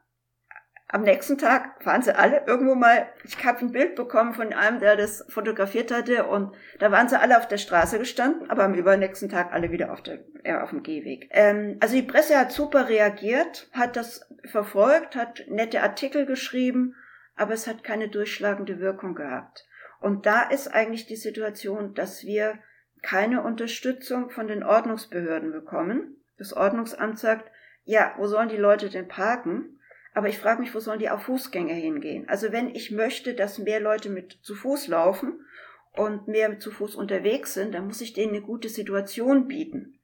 am 0.90 1.02
nächsten 1.02 1.38
Tag 1.38 1.86
waren 1.86 2.02
sie 2.02 2.18
alle 2.18 2.46
irgendwo 2.48 2.74
mal, 2.74 3.08
ich 3.26 3.44
habe 3.44 3.60
ein 3.60 3.72
Bild 3.72 3.96
bekommen 3.96 4.34
von 4.34 4.54
einem, 4.54 4.80
der 4.80 4.96
das 4.96 5.26
fotografiert 5.28 5.92
hatte 5.92 6.26
und 6.26 6.56
da 6.80 6.92
waren 6.92 7.10
sie 7.10 7.20
alle 7.20 7.38
auf 7.38 7.48
der 7.48 7.58
Straße 7.58 8.00
gestanden, 8.00 8.50
aber 8.50 8.64
am 8.64 8.74
übernächsten 8.74 9.28
Tag 9.28 9.52
alle 9.52 9.72
wieder 9.72 9.92
auf, 9.92 10.02
der, 10.02 10.20
äh, 10.44 10.56
auf 10.56 10.70
dem 10.70 10.84
Gehweg. 10.84 11.28
Ähm, 11.32 11.78
also 11.82 11.96
die 11.96 12.04
Presse 12.04 12.38
hat 12.38 12.54
super 12.54 12.88
reagiert, 12.88 13.70
hat 13.74 13.98
das 13.98 14.30
verfolgt, 14.46 15.18
hat 15.18 15.44
nette 15.50 15.84
Artikel 15.84 16.26
geschrieben, 16.26 16.96
aber 17.36 17.54
es 17.54 17.68
hat 17.68 17.84
keine 17.84 18.08
durchschlagende 18.08 18.80
Wirkung 18.80 19.14
gehabt. 19.14 19.68
Und 20.00 20.26
da 20.26 20.44
ist 20.44 20.70
eigentlich 20.70 21.06
die 21.06 21.16
Situation, 21.16 21.96
dass 21.96 22.24
wir 22.24 22.60
keine 23.02 23.44
Unterstützung 23.44 24.30
von 24.30 24.48
den 24.48 24.64
Ordnungsbehörden 24.64 25.52
bekommen. 25.52 26.18
Das 26.38 26.54
Ordnungsamt 26.54 27.20
sagt, 27.20 27.52
ja, 27.84 28.14
wo 28.18 28.28
sollen 28.28 28.50
die 28.50 28.58
Leute 28.58 28.90
denn 28.90 29.08
parken? 29.08 29.77
Aber 30.18 30.30
ich 30.30 30.40
frage 30.40 30.62
mich, 30.62 30.74
wo 30.74 30.80
sollen 30.80 30.98
die 30.98 31.12
auf 31.12 31.26
Fußgänger 31.26 31.76
hingehen? 31.76 32.28
Also 32.28 32.52
wenn 32.52 32.74
ich 32.74 32.90
möchte, 32.90 33.36
dass 33.36 33.60
mehr 33.60 33.80
Leute 33.80 34.10
mit 34.10 34.40
zu 34.42 34.56
Fuß 34.56 34.88
laufen 34.88 35.46
und 35.94 36.28
mehr 36.28 36.58
zu 36.58 36.72
Fuß 36.72 36.96
unterwegs 36.96 37.54
sind, 37.54 37.76
dann 37.76 37.86
muss 37.86 38.02
ich 38.02 38.14
denen 38.14 38.34
eine 38.34 38.42
gute 38.42 38.68
Situation 38.68 39.48
bieten. 39.48 40.00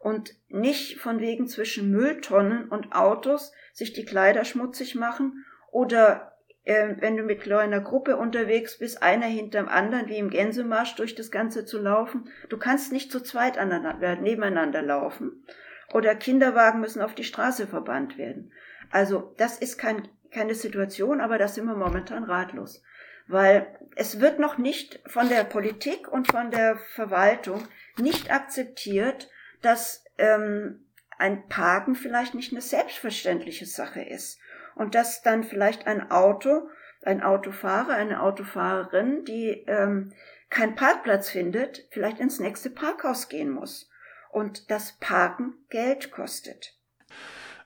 Und 0.00 0.34
nicht 0.48 0.98
von 0.98 1.20
wegen 1.20 1.48
zwischen 1.48 1.90
Mülltonnen 1.90 2.70
und 2.70 2.94
Autos 2.94 3.52
sich 3.74 3.92
die 3.92 4.06
Kleider 4.06 4.46
schmutzig 4.46 4.94
machen 4.94 5.44
oder 5.70 6.38
äh, 6.64 6.94
wenn 7.00 7.18
du 7.18 7.22
mit 7.22 7.42
kleiner 7.42 7.80
Gruppe 7.80 8.16
unterwegs 8.16 8.78
bist, 8.78 9.02
einer 9.02 9.26
hinterm 9.26 9.68
anderen, 9.68 10.08
wie 10.08 10.16
im 10.16 10.30
Gänsemarsch 10.30 10.94
durch 10.94 11.14
das 11.14 11.30
Ganze 11.30 11.66
zu 11.66 11.78
laufen. 11.78 12.30
Du 12.48 12.56
kannst 12.56 12.90
nicht 12.90 13.12
zu 13.12 13.20
zweit 13.20 13.58
nebeneinander 14.22 14.80
laufen. 14.80 15.44
Oder 15.92 16.14
Kinderwagen 16.14 16.80
müssen 16.80 17.02
auf 17.02 17.14
die 17.14 17.24
Straße 17.24 17.66
verbannt 17.66 18.16
werden. 18.16 18.50
Also 18.90 19.34
das 19.36 19.58
ist 19.58 19.78
kein, 19.78 20.08
keine 20.30 20.54
Situation, 20.54 21.20
aber 21.20 21.38
da 21.38 21.48
sind 21.48 21.66
wir 21.66 21.76
momentan 21.76 22.24
ratlos. 22.24 22.82
Weil 23.26 23.78
es 23.94 24.20
wird 24.20 24.38
noch 24.38 24.56
nicht 24.56 25.00
von 25.06 25.28
der 25.28 25.44
Politik 25.44 26.08
und 26.08 26.30
von 26.30 26.50
der 26.50 26.76
Verwaltung 26.94 27.62
nicht 27.98 28.30
akzeptiert, 28.30 29.28
dass 29.60 30.04
ähm, 30.16 30.86
ein 31.18 31.48
Parken 31.48 31.94
vielleicht 31.94 32.34
nicht 32.34 32.52
eine 32.52 32.62
selbstverständliche 32.62 33.66
Sache 33.66 34.00
ist. 34.00 34.38
Und 34.74 34.94
dass 34.94 35.22
dann 35.22 35.44
vielleicht 35.44 35.86
ein 35.86 36.10
Auto, 36.10 36.70
ein 37.02 37.22
Autofahrer, 37.22 37.94
eine 37.94 38.22
Autofahrerin, 38.22 39.24
die 39.24 39.64
ähm, 39.66 40.12
keinen 40.50 40.76
Parkplatz 40.76 41.28
findet, 41.28 41.86
vielleicht 41.90 42.20
ins 42.20 42.38
nächste 42.38 42.70
Parkhaus 42.70 43.28
gehen 43.28 43.50
muss. 43.50 43.90
Und 44.30 44.70
das 44.70 44.92
Parken 45.00 45.54
Geld 45.68 46.10
kostet. 46.12 46.76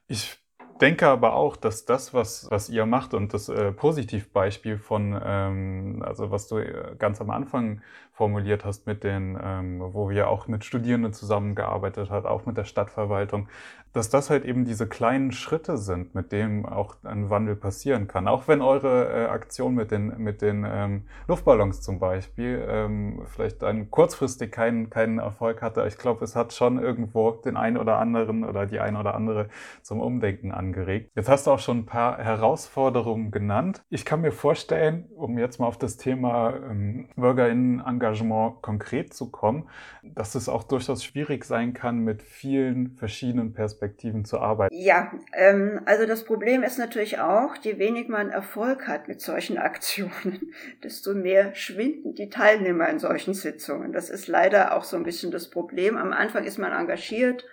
Ich 0.08 0.41
denke 0.82 1.06
aber 1.08 1.34
auch, 1.34 1.56
dass 1.56 1.84
das, 1.84 2.12
was, 2.12 2.50
was 2.50 2.68
ihr 2.68 2.84
macht 2.86 3.14
und 3.14 3.32
das 3.32 3.48
äh, 3.48 3.72
Positivbeispiel 3.72 4.78
von, 4.78 5.18
ähm, 5.24 6.02
also 6.04 6.30
was 6.30 6.48
du 6.48 6.58
äh, 6.58 6.96
ganz 6.98 7.20
am 7.20 7.30
Anfang 7.30 7.80
formuliert 8.22 8.64
hast 8.64 8.86
mit 8.86 9.02
den, 9.02 9.36
ähm, 9.42 9.80
wo 9.80 10.08
wir 10.08 10.28
auch 10.28 10.46
mit 10.46 10.64
Studierenden 10.64 11.12
zusammengearbeitet 11.12 12.08
hat, 12.08 12.24
auch 12.24 12.46
mit 12.46 12.56
der 12.56 12.62
Stadtverwaltung, 12.62 13.48
dass 13.92 14.08
das 14.08 14.30
halt 14.30 14.44
eben 14.44 14.64
diese 14.64 14.86
kleinen 14.86 15.32
Schritte 15.32 15.76
sind, 15.76 16.14
mit 16.14 16.32
denen 16.32 16.64
auch 16.64 16.96
ein 17.02 17.30
Wandel 17.30 17.56
passieren 17.56 18.08
kann. 18.08 18.26
Auch 18.26 18.48
wenn 18.48 18.62
eure 18.62 19.12
äh, 19.12 19.26
Aktion 19.26 19.74
mit 19.74 19.90
den, 19.90 20.16
mit 20.18 20.40
den 20.40 20.64
ähm, 20.66 21.02
Luftballons 21.28 21.82
zum 21.82 21.98
Beispiel 21.98 22.64
ähm, 22.66 23.22
vielleicht 23.26 23.62
dann 23.62 23.90
kurzfristig 23.90 24.50
keinen, 24.50 24.88
keinen 24.88 25.18
Erfolg 25.18 25.60
hatte, 25.60 25.84
ich 25.86 25.98
glaube, 25.98 26.24
es 26.24 26.36
hat 26.36 26.52
schon 26.52 26.78
irgendwo 26.78 27.32
den 27.32 27.56
einen 27.56 27.76
oder 27.76 27.98
anderen 27.98 28.44
oder 28.44 28.66
die 28.66 28.80
eine 28.80 28.98
oder 28.98 29.14
andere 29.14 29.48
zum 29.82 30.00
Umdenken 30.00 30.52
angeregt. 30.52 31.10
Jetzt 31.14 31.28
hast 31.28 31.46
du 31.46 31.50
auch 31.50 31.58
schon 31.58 31.78
ein 31.78 31.86
paar 31.86 32.18
Herausforderungen 32.18 33.30
genannt. 33.30 33.82
Ich 33.90 34.04
kann 34.04 34.20
mir 34.22 34.32
vorstellen, 34.32 35.06
um 35.16 35.38
jetzt 35.38 35.58
mal 35.58 35.66
auf 35.66 35.76
das 35.76 35.96
Thema 35.96 36.54
ähm, 36.70 37.08
Bürgerinnenengagement 37.16 38.11
konkret 38.60 39.14
zu 39.14 39.30
kommen, 39.30 39.68
dass 40.02 40.34
es 40.34 40.48
auch 40.48 40.64
durchaus 40.64 41.04
schwierig 41.04 41.44
sein 41.44 41.74
kann, 41.74 41.98
mit 41.98 42.22
vielen 42.22 42.96
verschiedenen 42.96 43.52
Perspektiven 43.52 44.24
zu 44.24 44.38
arbeiten? 44.38 44.74
Ja, 44.74 45.12
ähm, 45.32 45.80
also 45.84 46.06
das 46.06 46.24
Problem 46.24 46.62
ist 46.62 46.78
natürlich 46.78 47.18
auch, 47.18 47.56
je 47.62 47.78
weniger 47.78 48.10
man 48.10 48.30
Erfolg 48.30 48.86
hat 48.88 49.08
mit 49.08 49.20
solchen 49.20 49.58
Aktionen, 49.72 50.52
desto 50.82 51.14
mehr 51.14 51.54
schwinden 51.54 52.14
die 52.14 52.28
Teilnehmer 52.28 52.88
in 52.88 52.98
solchen 52.98 53.34
Sitzungen. 53.34 53.92
Das 53.92 54.10
ist 54.10 54.28
leider 54.28 54.76
auch 54.76 54.84
so 54.84 54.96
ein 54.96 55.04
bisschen 55.04 55.30
das 55.30 55.50
Problem. 55.50 55.96
Am 55.96 56.12
Anfang 56.12 56.44
ist 56.44 56.58
man 56.58 56.72
engagiert, 56.72 57.44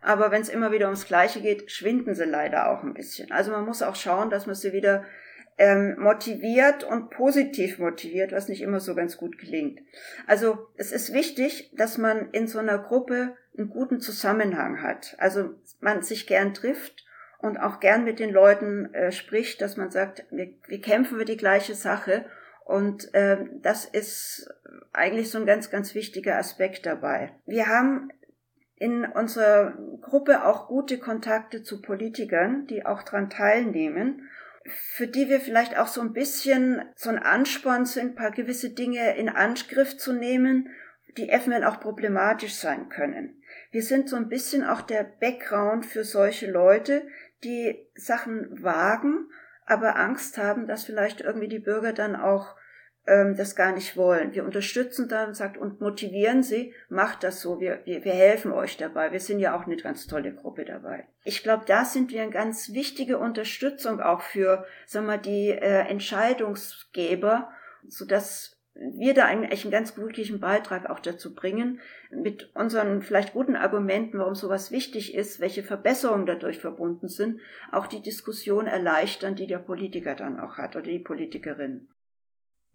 aber 0.00 0.30
wenn 0.30 0.42
es 0.42 0.48
immer 0.48 0.70
wieder 0.72 0.86
ums 0.86 1.06
Gleiche 1.06 1.40
geht, 1.40 1.70
schwinden 1.70 2.14
sie 2.14 2.24
leider 2.24 2.70
auch 2.70 2.82
ein 2.82 2.94
bisschen. 2.94 3.32
Also 3.32 3.50
man 3.50 3.64
muss 3.64 3.82
auch 3.82 3.96
schauen, 3.96 4.30
dass 4.30 4.46
man 4.46 4.54
sie 4.54 4.72
wieder 4.72 5.04
ähm, 5.58 5.96
motiviert 5.98 6.84
und 6.84 7.10
positiv 7.10 7.78
motiviert, 7.78 8.32
was 8.32 8.48
nicht 8.48 8.62
immer 8.62 8.80
so 8.80 8.94
ganz 8.94 9.16
gut 9.16 9.38
gelingt. 9.38 9.80
Also 10.26 10.68
es 10.76 10.92
ist 10.92 11.12
wichtig, 11.12 11.72
dass 11.76 11.98
man 11.98 12.30
in 12.30 12.46
so 12.46 12.58
einer 12.60 12.78
Gruppe 12.78 13.36
einen 13.56 13.68
guten 13.68 14.00
Zusammenhang 14.00 14.82
hat. 14.82 15.16
Also 15.18 15.50
man 15.80 16.02
sich 16.02 16.26
gern 16.26 16.54
trifft 16.54 17.04
und 17.38 17.58
auch 17.58 17.80
gern 17.80 18.04
mit 18.04 18.20
den 18.20 18.30
Leuten 18.30 18.94
äh, 18.94 19.10
spricht, 19.10 19.60
dass 19.60 19.76
man 19.76 19.90
sagt, 19.90 20.24
wir, 20.30 20.54
wir 20.66 20.80
kämpfen 20.80 21.18
für 21.18 21.24
die 21.24 21.36
gleiche 21.36 21.74
Sache. 21.74 22.24
Und 22.64 23.12
äh, 23.14 23.38
das 23.60 23.84
ist 23.84 24.48
eigentlich 24.92 25.30
so 25.30 25.38
ein 25.38 25.46
ganz, 25.46 25.70
ganz 25.70 25.94
wichtiger 25.94 26.36
Aspekt 26.36 26.86
dabei. 26.86 27.32
Wir 27.46 27.66
haben 27.66 28.10
in 28.76 29.04
unserer 29.04 29.76
Gruppe 30.02 30.44
auch 30.44 30.68
gute 30.68 30.98
Kontakte 30.98 31.64
zu 31.64 31.82
Politikern, 31.82 32.66
die 32.66 32.86
auch 32.86 33.02
dran 33.02 33.28
teilnehmen 33.28 34.28
für 34.68 35.06
die 35.06 35.28
wir 35.28 35.40
vielleicht 35.40 35.76
auch 35.76 35.86
so 35.86 36.00
ein 36.00 36.12
bisschen 36.12 36.82
so 36.94 37.10
ein 37.10 37.18
Ansporn 37.18 37.86
sind, 37.86 38.12
ein 38.12 38.14
paar 38.14 38.30
gewisse 38.30 38.70
Dinge 38.70 39.16
in 39.16 39.28
Angriff 39.28 39.96
zu 39.96 40.12
nehmen, 40.12 40.68
die 41.16 41.28
eventuell 41.28 41.64
auch 41.64 41.80
problematisch 41.80 42.54
sein 42.54 42.88
können. 42.88 43.42
Wir 43.70 43.82
sind 43.82 44.08
so 44.08 44.16
ein 44.16 44.28
bisschen 44.28 44.64
auch 44.64 44.82
der 44.82 45.04
Background 45.04 45.86
für 45.86 46.04
solche 46.04 46.50
Leute, 46.50 47.02
die 47.44 47.86
Sachen 47.94 48.62
wagen, 48.62 49.28
aber 49.66 49.96
Angst 49.96 50.38
haben, 50.38 50.66
dass 50.66 50.84
vielleicht 50.84 51.20
irgendwie 51.20 51.48
die 51.48 51.58
Bürger 51.58 51.92
dann 51.92 52.16
auch 52.16 52.56
ähm, 53.08 53.36
das 53.36 53.56
gar 53.56 53.72
nicht 53.72 53.96
wollen. 53.96 54.34
Wir 54.34 54.44
unterstützen 54.44 55.08
dann, 55.08 55.34
sagt 55.34 55.56
und 55.56 55.80
motivieren 55.80 56.42
sie, 56.42 56.74
macht 56.88 57.24
das 57.24 57.40
so, 57.40 57.60
wir, 57.60 57.80
wir, 57.84 58.04
wir 58.04 58.12
helfen 58.12 58.52
euch 58.52 58.76
dabei. 58.76 59.10
Wir 59.10 59.20
sind 59.20 59.40
ja 59.40 59.56
auch 59.56 59.66
eine 59.66 59.76
ganz 59.76 60.06
tolle 60.06 60.34
Gruppe 60.34 60.64
dabei. 60.64 61.06
Ich 61.24 61.42
glaube, 61.42 61.64
da 61.66 61.84
sind 61.84 62.10
wir 62.12 62.22
eine 62.22 62.30
ganz 62.30 62.72
wichtige 62.72 63.18
Unterstützung 63.18 64.00
auch 64.00 64.20
für, 64.20 64.64
sagen 64.86 65.06
wir, 65.06 65.18
die 65.18 65.48
äh, 65.48 65.88
Entscheidungsgeber, 65.88 67.50
so 67.88 68.04
dass 68.04 68.58
wir 68.74 69.12
da 69.12 69.24
eigentlich 69.24 69.64
einen 69.64 69.72
ganz 69.72 69.94
glücklichen 69.94 70.38
Beitrag 70.38 70.88
auch 70.88 71.00
dazu 71.00 71.34
bringen, 71.34 71.80
mit 72.10 72.54
unseren 72.54 73.02
vielleicht 73.02 73.32
guten 73.32 73.56
Argumenten, 73.56 74.18
warum 74.18 74.36
sowas 74.36 74.70
wichtig 74.70 75.14
ist, 75.14 75.40
welche 75.40 75.64
Verbesserungen 75.64 76.26
dadurch 76.26 76.58
verbunden 76.58 77.08
sind, 77.08 77.40
auch 77.72 77.88
die 77.88 78.02
Diskussion 78.02 78.66
erleichtern, 78.66 79.34
die 79.34 79.48
der 79.48 79.58
Politiker 79.58 80.14
dann 80.14 80.38
auch 80.38 80.58
hat 80.58 80.76
oder 80.76 80.84
die 80.84 81.00
Politikerin. 81.00 81.88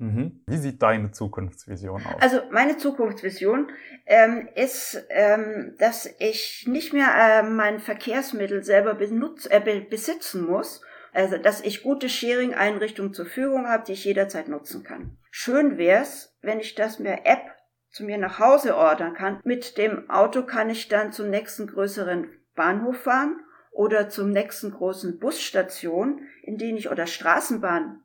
Mhm. 0.03 0.43
Wie 0.47 0.57
sieht 0.57 0.81
deine 0.81 1.11
Zukunftsvision 1.11 2.05
aus? 2.05 2.21
Also 2.21 2.41
meine 2.51 2.75
Zukunftsvision 2.75 3.71
ähm, 4.05 4.49
ist, 4.53 5.01
ähm, 5.09 5.75
dass 5.79 6.13
ich 6.19 6.65
nicht 6.67 6.91
mehr 6.91 7.07
äh, 7.15 7.43
mein 7.43 7.79
Verkehrsmittel 7.79 8.63
selber 8.65 8.95
benutz, 8.95 9.47
äh, 9.49 9.61
besitzen 9.89 10.45
muss, 10.45 10.81
also 11.13 11.37
dass 11.37 11.61
ich 11.61 11.83
gute 11.83 12.09
Sharing-Einrichtungen 12.09 13.13
zur 13.13 13.25
Verfügung 13.25 13.69
habe, 13.69 13.85
die 13.87 13.93
ich 13.93 14.03
jederzeit 14.03 14.49
nutzen 14.49 14.83
kann. 14.83 15.17
Schön 15.31 15.77
wär's, 15.77 16.35
wenn 16.41 16.59
ich 16.59 16.75
das 16.75 16.99
mit 16.99 17.19
App 17.23 17.53
zu 17.89 18.03
mir 18.03 18.17
nach 18.17 18.39
Hause 18.39 18.75
ordern 18.75 19.13
kann. 19.13 19.39
Mit 19.45 19.77
dem 19.77 20.09
Auto 20.09 20.43
kann 20.43 20.69
ich 20.69 20.89
dann 20.89 21.13
zum 21.13 21.29
nächsten 21.29 21.67
größeren 21.67 22.27
Bahnhof 22.55 22.97
fahren 22.97 23.39
oder 23.71 24.09
zum 24.09 24.31
nächsten 24.31 24.71
großen 24.71 25.17
Busstation, 25.17 26.27
in 26.41 26.57
den 26.57 26.75
ich 26.75 26.91
oder 26.91 27.07
Straßenbahn 27.07 28.02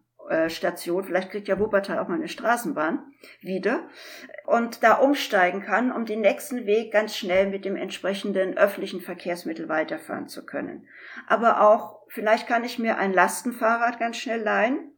Station, 0.48 1.04
vielleicht 1.04 1.30
kriegt 1.30 1.48
ja 1.48 1.58
Wuppertal 1.58 1.98
auch 1.98 2.08
mal 2.08 2.16
eine 2.16 2.28
Straßenbahn 2.28 3.02
wieder 3.40 3.88
und 4.46 4.82
da 4.82 4.94
umsteigen 4.94 5.62
kann, 5.62 5.92
um 5.92 6.04
den 6.04 6.20
nächsten 6.20 6.66
Weg 6.66 6.92
ganz 6.92 7.16
schnell 7.16 7.48
mit 7.48 7.64
dem 7.64 7.76
entsprechenden 7.76 8.56
öffentlichen 8.56 9.00
Verkehrsmittel 9.00 9.68
weiterfahren 9.68 10.28
zu 10.28 10.44
können. 10.44 10.86
Aber 11.26 11.62
auch, 11.62 12.00
vielleicht 12.08 12.46
kann 12.46 12.64
ich 12.64 12.78
mir 12.78 12.98
ein 12.98 13.12
Lastenfahrrad 13.12 13.98
ganz 13.98 14.16
schnell 14.16 14.40
leihen, 14.40 14.92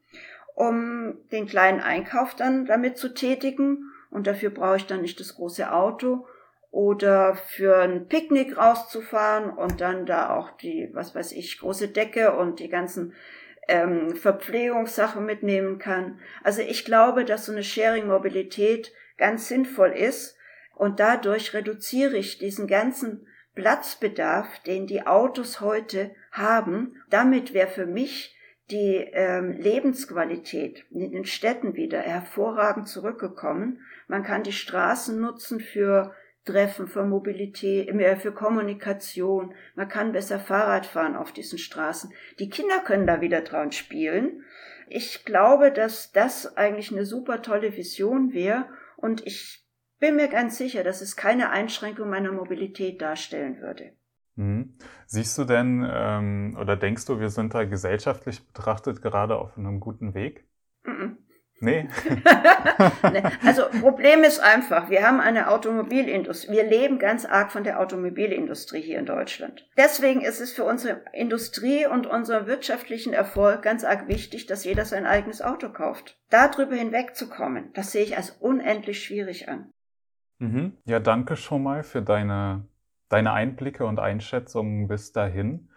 um 0.55 1.15
den 1.33 1.47
kleinen 1.47 1.81
Einkauf 1.81 2.35
dann 2.35 2.67
damit 2.67 2.99
zu 2.99 3.15
tätigen 3.15 3.91
und 4.11 4.27
dafür 4.27 4.51
brauche 4.51 4.77
ich 4.77 4.87
dann 4.87 5.03
nicht 5.03 5.21
das 5.21 5.37
große 5.37 5.73
Auto 5.73 6.27
oder 6.71 7.35
für 7.35 7.79
ein 7.79 8.07
Picknick 8.07 8.57
rauszufahren 8.57 9.51
und 9.51 9.81
dann 9.81 10.07
da 10.07 10.37
auch 10.37 10.51
die, 10.53 10.91
was 10.93 11.15
weiß 11.15 11.33
ich, 11.33 11.59
große 11.59 11.89
Decke 11.89 12.37
und 12.37 12.61
die 12.61 12.69
ganzen 12.69 13.15
ähm, 13.71 14.17
Verpflegungssachen 14.17 15.25
mitnehmen 15.25 15.79
kann. 15.79 16.19
Also 16.43 16.61
ich 16.61 16.85
glaube, 16.85 17.25
dass 17.25 17.47
so 17.47 17.53
eine 17.53 17.63
Sharing-Mobilität 17.63 18.93
ganz 19.17 19.49
sinnvoll 19.49 19.91
ist 19.91 20.37
und 20.75 20.99
dadurch 20.99 21.55
reduziere 21.55 22.17
ich 22.17 22.39
diesen 22.39 22.67
ganzen 22.67 23.27
Platzbedarf, 23.55 24.61
den 24.61 24.87
die 24.87 25.07
Autos 25.07 25.61
heute 25.61 26.11
haben. 26.33 26.97
Damit 27.11 27.55
wäre 27.55 27.69
für 27.69 27.87
mich 27.87 28.37
die 28.71 28.97
ähm, 29.13 29.53
Lebensqualität 29.53 30.85
in 30.91 31.13
den 31.13 31.25
Städten 31.25 31.75
wieder 31.75 32.01
hervorragend 32.01 32.89
zurückgekommen. 32.89 33.81
Man 34.09 34.23
kann 34.23 34.43
die 34.43 34.53
Straßen 34.53 35.21
nutzen 35.21 35.61
für 35.61 36.15
Treffen, 36.45 36.87
für 36.87 37.05
Mobilität, 37.05 37.93
mehr 37.95 38.17
für 38.17 38.33
Kommunikation. 38.33 39.55
Man 39.75 39.89
kann 39.89 40.13
besser 40.13 40.41
Fahrrad 40.41 40.87
fahren 40.87 41.17
auf 41.17 41.33
diesen 41.33 41.59
Straßen. 41.59 42.13
Die 42.39 42.49
Kinder 42.49 42.81
können 42.81 43.07
da 43.07 43.21
wieder 43.21 43.43
dran 43.43 43.73
spielen. 43.73 44.45
Ich 44.89 45.25
glaube, 45.25 45.71
dass 45.71 46.13
das 46.13 46.57
eigentlich 46.57 46.91
eine 46.91 47.05
super 47.05 47.43
tolle 47.43 47.77
Vision 47.77 48.33
wäre 48.33 48.67
und 48.97 49.27
ich 49.27 49.65
bin 50.01 50.17
mir 50.17 50.29
ganz 50.29 50.57
sicher, 50.57 50.83
dass 50.83 51.03
es 51.03 51.15
keine 51.15 51.51
Einschränkung 51.51 52.09
meiner 52.09 52.33
Mobilität 52.33 53.01
darstellen 53.01 53.61
würde. 53.61 53.93
Mhm. 54.37 54.75
Siehst 55.07 55.37
du 55.37 55.45
denn 55.45 55.87
ähm, 55.89 56.57
oder 56.59 56.77
denkst 56.77 57.05
du, 57.05 57.21
wir 57.21 57.29
sind 57.29 57.55
da 57.55 57.65
gesellschaftlich 57.65 58.45
betrachtet 58.47 59.03
gerade 59.03 59.37
auf 59.37 59.57
einem 59.59 59.79
guten 59.79 60.15
Weg? 60.15 60.47
Mhm. 60.85 61.19
Nee. 63.13 63.23
Also 63.45 63.65
Problem 63.81 64.23
ist 64.23 64.41
einfach, 64.41 64.89
wir 64.89 65.07
haben 65.07 65.21
eine 65.21 65.51
Automobilindustrie. 65.51 66.53
Wir 66.53 66.65
leben 66.65 66.99
ganz 66.99 67.25
arg 67.27 67.53
von 67.53 67.65
der 67.65 67.81
Automobilindustrie 67.81 68.81
hier 68.81 68.99
in 68.99 69.07
Deutschland. 69.07 69.69
Deswegen 69.77 70.23
ist 70.23 70.41
es 70.41 70.53
für 70.53 70.65
unsere 70.65 71.03
Industrie 71.13 71.87
und 71.87 72.07
unseren 72.07 72.47
wirtschaftlichen 72.47 73.13
Erfolg 73.13 73.63
ganz 73.63 73.85
arg 73.85 74.09
wichtig, 74.09 74.47
dass 74.47 74.65
jeder 74.65 74.85
sein 74.85 75.07
eigenes 75.07 75.43
Auto 75.43 75.69
kauft. 75.69 76.19
Darüber 76.31 76.77
hinwegzukommen, 76.77 77.71
das 77.75 77.93
sehe 77.93 78.05
ich 78.05 78.17
als 78.17 78.31
unendlich 78.31 79.03
schwierig 79.03 79.49
an. 79.49 79.73
Mhm. 80.39 80.79
Ja, 80.87 81.01
danke 81.01 81.37
schon 81.37 81.63
mal 81.63 81.83
für 81.83 82.01
deine 82.01 82.65
deine 83.11 83.33
Einblicke 83.33 83.85
und 83.85 84.01
Einschätzungen 84.01 84.89
bis 84.89 85.13
dahin. 85.13 85.69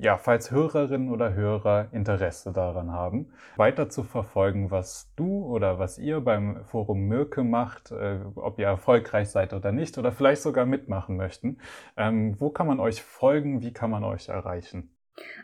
Ja, 0.00 0.16
falls 0.16 0.50
Hörerinnen 0.50 1.10
oder 1.10 1.34
Hörer 1.34 1.88
Interesse 1.92 2.52
daran 2.52 2.90
haben, 2.90 3.30
weiter 3.56 3.90
zu 3.90 4.02
verfolgen, 4.02 4.70
was 4.70 5.12
du 5.14 5.44
oder 5.44 5.78
was 5.78 5.98
ihr 5.98 6.20
beim 6.20 6.64
Forum 6.64 7.06
Mirke 7.06 7.44
macht, 7.44 7.92
äh, 7.92 8.20
ob 8.34 8.58
ihr 8.58 8.66
erfolgreich 8.66 9.28
seid 9.28 9.52
oder 9.52 9.70
nicht 9.70 9.98
oder 9.98 10.12
vielleicht 10.12 10.42
sogar 10.42 10.66
mitmachen 10.66 11.16
möchten, 11.16 11.58
ähm, 11.96 12.34
wo 12.40 12.50
kann 12.50 12.66
man 12.66 12.80
euch 12.80 13.02
folgen, 13.02 13.60
wie 13.60 13.72
kann 13.72 13.90
man 13.90 14.02
euch 14.02 14.28
erreichen? 14.28 14.90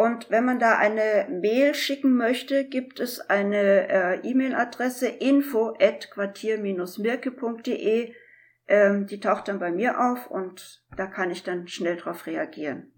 Und 0.00 0.30
wenn 0.30 0.46
man 0.46 0.58
da 0.58 0.78
eine 0.78 1.26
Mail 1.28 1.74
schicken 1.74 2.16
möchte, 2.16 2.64
gibt 2.64 3.00
es 3.00 3.20
eine 3.20 3.90
äh, 3.90 4.20
E-Mail-Adresse 4.22 5.08
info 5.08 5.76
at 5.78 6.10
quartier-mirke.de. 6.10 8.14
Ähm, 8.66 9.06
die 9.06 9.20
taucht 9.20 9.48
dann 9.48 9.58
bei 9.58 9.70
mir 9.70 10.00
auf 10.00 10.30
und 10.30 10.82
da 10.96 11.06
kann 11.06 11.30
ich 11.30 11.42
dann 11.42 11.68
schnell 11.68 11.98
drauf 11.98 12.26
reagieren. 12.26 12.90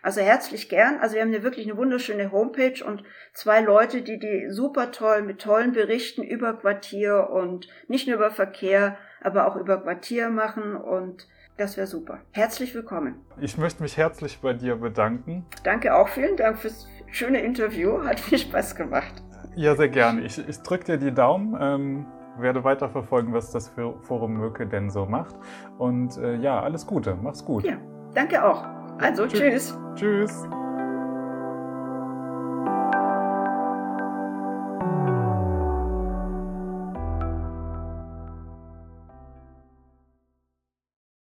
Also 0.00 0.20
herzlich 0.20 0.68
gern. 0.68 1.00
Also 1.00 1.16
wir 1.16 1.22
haben 1.22 1.32
hier 1.32 1.42
wirklich 1.42 1.66
eine 1.66 1.76
wunderschöne 1.76 2.30
Homepage 2.30 2.84
und 2.84 3.02
zwei 3.32 3.60
Leute, 3.60 4.02
die 4.02 4.20
die 4.20 4.46
super 4.50 4.92
toll 4.92 5.22
mit 5.22 5.40
tollen 5.40 5.72
Berichten 5.72 6.22
über 6.22 6.56
Quartier 6.56 7.30
und 7.30 7.66
nicht 7.88 8.06
nur 8.06 8.14
über 8.14 8.30
Verkehr, 8.30 8.96
aber 9.20 9.48
auch 9.48 9.56
über 9.56 9.82
Quartier 9.82 10.30
machen 10.30 10.76
und 10.76 11.26
das 11.56 11.76
wäre 11.76 11.86
super. 11.86 12.18
Herzlich 12.32 12.74
willkommen. 12.74 13.16
Ich 13.40 13.58
möchte 13.58 13.82
mich 13.82 13.96
herzlich 13.96 14.38
bei 14.40 14.52
dir 14.52 14.76
bedanken. 14.76 15.46
Danke 15.62 15.94
auch. 15.94 16.08
Vielen 16.08 16.36
Dank 16.36 16.58
fürs 16.58 16.86
schöne 17.10 17.40
Interview. 17.40 18.04
Hat 18.04 18.20
viel 18.20 18.38
Spaß 18.38 18.74
gemacht. 18.74 19.22
Ja, 19.54 19.76
sehr 19.76 19.88
gerne. 19.88 20.22
Ich, 20.22 20.38
ich 20.48 20.58
drücke 20.58 20.84
dir 20.84 20.96
die 20.98 21.14
Daumen. 21.14 21.56
Ähm, 21.60 22.06
werde 22.38 22.64
weiter 22.64 22.88
verfolgen, 22.88 23.32
was 23.32 23.50
das 23.52 23.72
Forum 24.02 24.34
Möke 24.34 24.66
denn 24.66 24.90
so 24.90 25.06
macht. 25.06 25.36
Und 25.78 26.16
äh, 26.16 26.36
ja, 26.36 26.60
alles 26.60 26.86
Gute. 26.86 27.16
Mach's 27.20 27.44
gut. 27.44 27.64
Ja, 27.64 27.76
danke 28.14 28.44
auch. 28.44 28.64
Also, 28.98 29.26
tschüss. 29.26 29.78
Tschüss. 29.94 30.44